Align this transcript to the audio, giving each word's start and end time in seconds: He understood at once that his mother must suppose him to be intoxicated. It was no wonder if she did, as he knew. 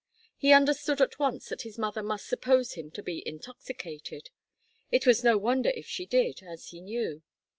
He 0.35 0.51
understood 0.51 0.99
at 0.99 1.19
once 1.19 1.49
that 1.49 1.61
his 1.61 1.77
mother 1.77 2.01
must 2.01 2.27
suppose 2.27 2.73
him 2.73 2.89
to 2.89 3.03
be 3.03 3.21
intoxicated. 3.23 4.31
It 4.89 5.05
was 5.05 5.23
no 5.23 5.37
wonder 5.37 5.69
if 5.69 5.85
she 5.85 6.07
did, 6.07 6.41
as 6.41 6.69
he 6.69 6.81
knew. 6.81 7.21